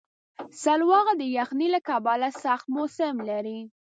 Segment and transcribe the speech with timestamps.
[0.63, 3.59] سلواغه د یخنۍ له کبله سخت موسم لري.